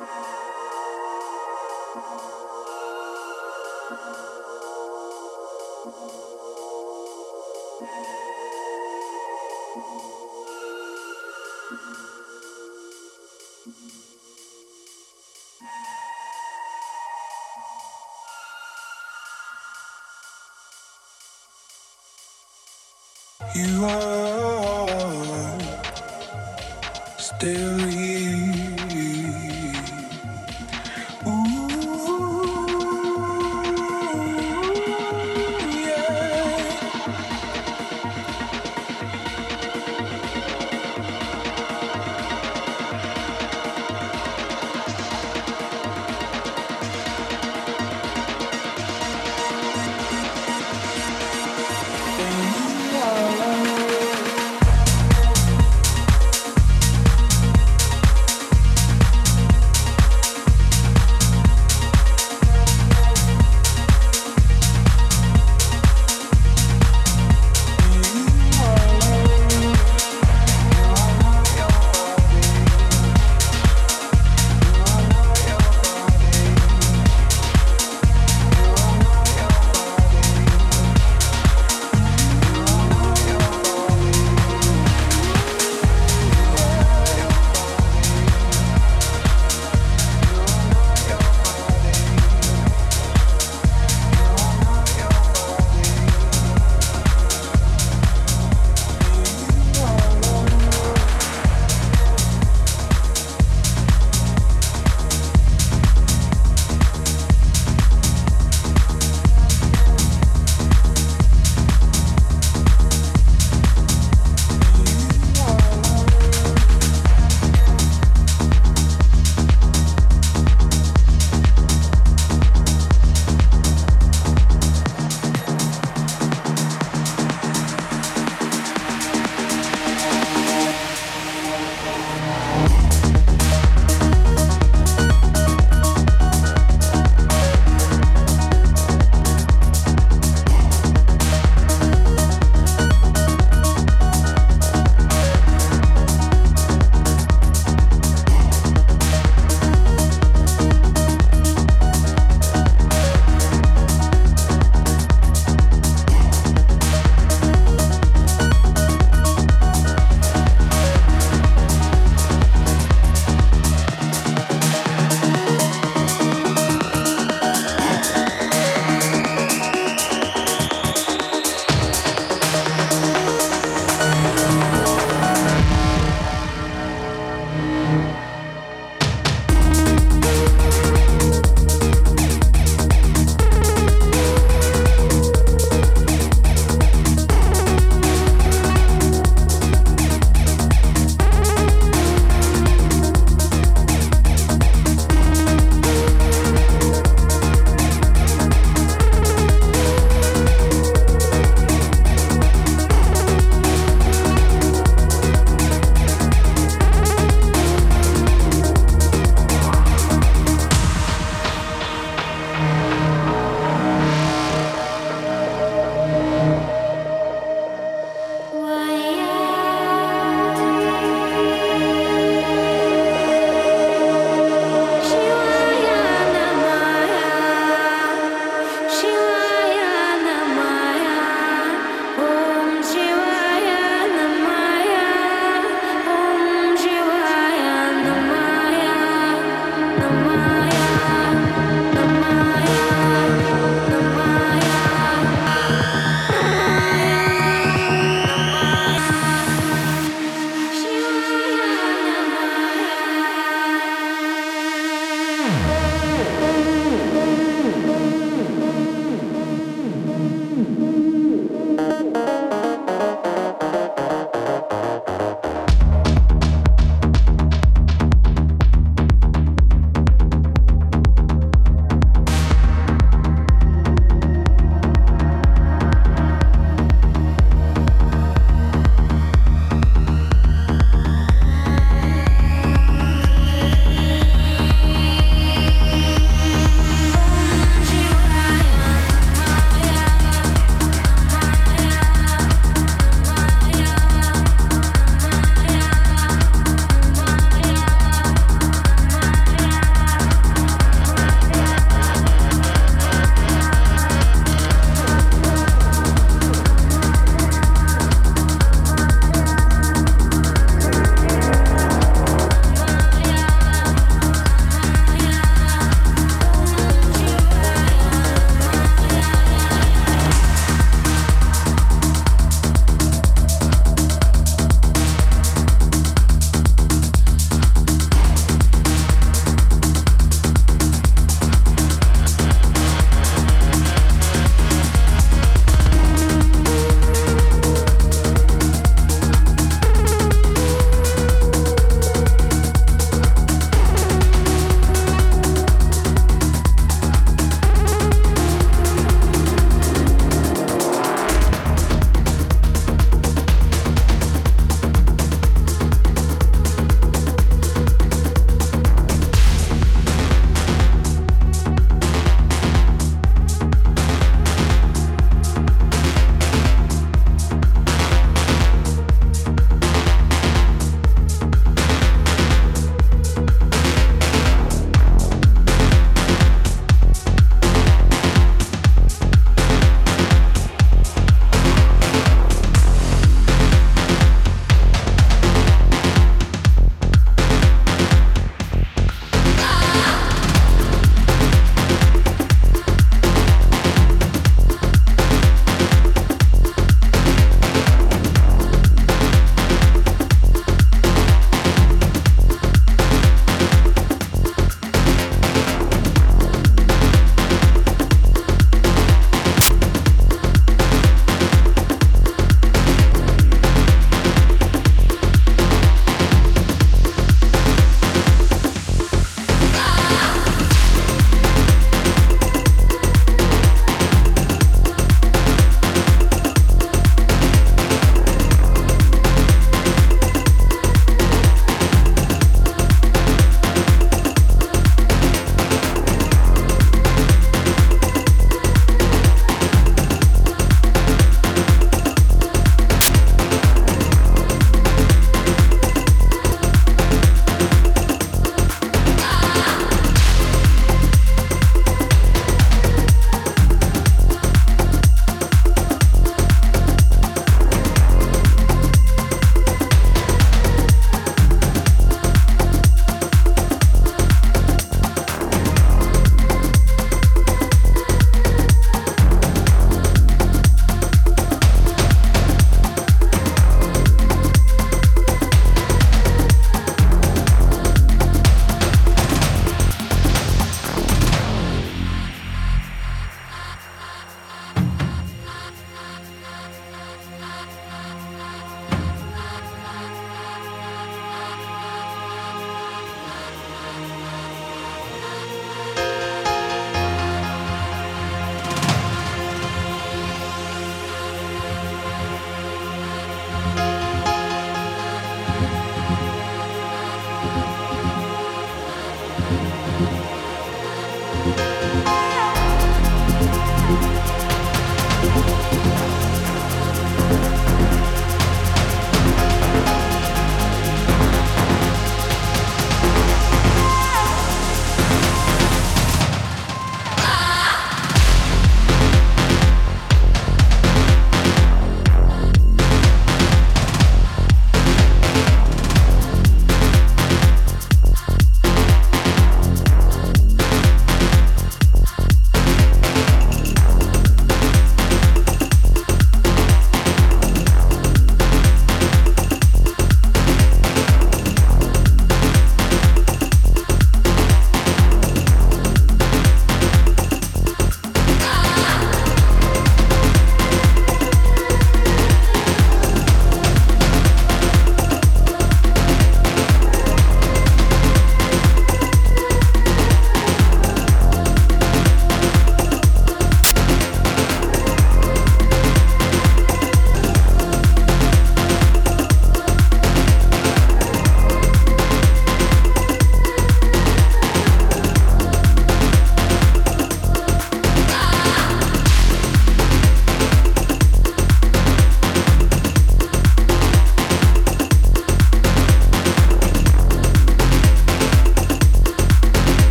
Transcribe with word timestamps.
You 0.00 0.37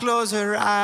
close 0.00 0.32
her 0.32 0.56
eyes. 0.56 0.79